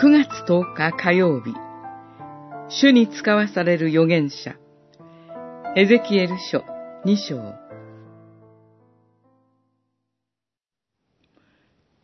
[0.00, 1.52] 9月10日火曜日、
[2.68, 4.54] 主に使わされる預言者、
[5.74, 6.62] エゼキエル書
[7.04, 7.54] 2章。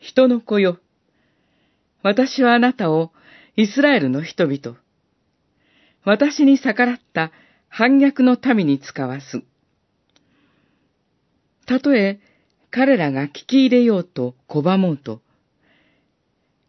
[0.00, 0.78] 人の子よ、
[2.02, 3.12] 私はあなたを
[3.54, 4.76] イスラエルの人々、
[6.04, 7.30] 私に逆らった
[7.68, 9.44] 反逆の民に使わす。
[11.64, 12.18] たとえ
[12.72, 15.20] 彼らが聞き入れようと拒もうと、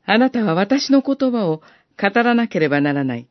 [0.05, 1.62] あなたは私の言葉を
[2.02, 3.27] 語らなければならない。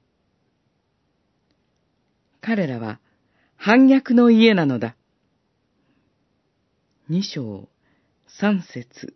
[2.40, 3.00] 彼らは
[3.56, 4.96] 反逆の家なのだ。
[7.08, 7.68] 二章、
[8.26, 9.14] 三節、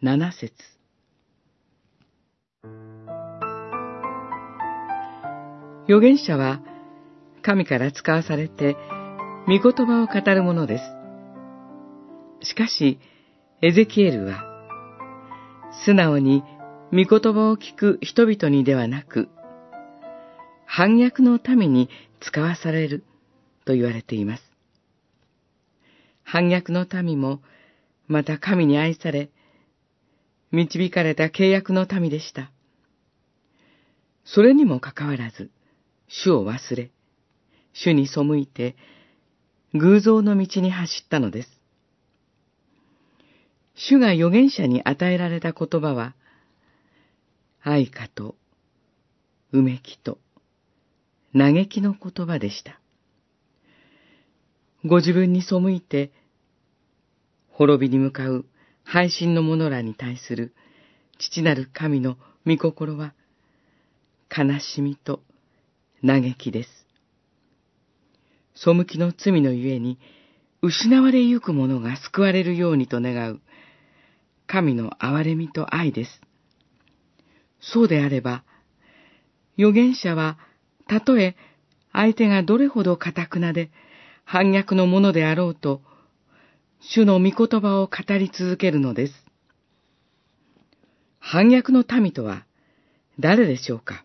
[0.00, 0.52] 七節。
[5.84, 6.62] 預言者は
[7.42, 8.76] 神から使わされて
[9.46, 10.84] 御言葉を語るものです。
[12.48, 12.98] しかし、
[13.60, 14.44] エゼキエルは
[15.84, 16.42] 素直に
[16.92, 19.28] 御言葉を聞く人々にではなく、
[20.66, 21.88] 反逆の民に
[22.20, 23.04] 使わされる
[23.64, 24.42] と言われています。
[26.24, 27.40] 反逆の民も、
[28.08, 29.30] また神に愛され、
[30.50, 32.50] 導かれた契約の民でした。
[34.24, 35.50] それにもかかわらず、
[36.08, 36.90] 主を忘れ、
[37.72, 38.74] 主に背いて、
[39.74, 41.60] 偶像の道に走ったのです。
[43.76, 46.14] 主が預言者に与えられた言葉は、
[47.62, 48.36] 愛花と、
[49.52, 50.18] うめきと、
[51.36, 52.80] 嘆きの言葉でした。
[54.84, 56.10] ご自分に背いて、
[57.50, 58.46] 滅びに向かう
[58.82, 60.54] 配信の者らに対する
[61.18, 62.16] 父なる神の
[62.46, 63.12] 御心は、
[64.34, 65.20] 悲しみと
[66.06, 66.86] 嘆きです。
[68.54, 69.98] 背きの罪のゆえに、
[70.62, 73.40] 失われゆく者が救われるようにと願う、
[74.46, 76.22] 神の憐れみと愛です。
[77.60, 78.44] そうであれば、
[79.58, 80.38] 預言者は、
[80.88, 81.36] たとえ
[81.92, 83.70] 相手がどれほど堅くなで、
[84.24, 85.82] 反逆のものであろうと、
[86.80, 89.12] 主の御言葉を語り続けるのです。
[91.18, 92.46] 反逆の民とは
[93.18, 94.04] 誰でしょうか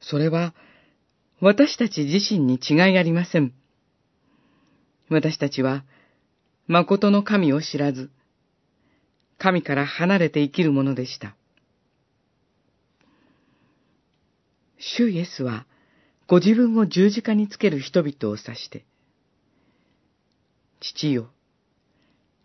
[0.00, 0.54] それは
[1.40, 3.52] 私たち自身に違いありません。
[5.08, 5.84] 私たちは
[6.66, 8.10] 誠の神を知らず、
[9.38, 11.36] 神から離れて生きるものでした。
[14.78, 15.66] 主イエスは、
[16.26, 18.84] ご自分を十字架につける人々を指して、
[20.80, 21.30] 父よ、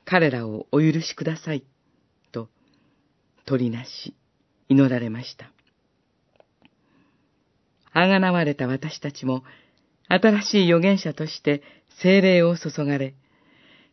[0.05, 1.63] 彼らをお許しください、
[2.31, 2.49] と、
[3.45, 4.15] 取りなし、
[4.69, 5.51] 祈られました。
[7.93, 9.43] あがなわれた私たちも、
[10.07, 11.61] 新しい預言者として
[12.01, 13.15] 精霊を注がれ、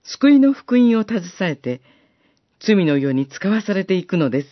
[0.05, 1.81] 救いの福音を携えて、
[2.61, 4.49] 罪の世に使わされていくのです。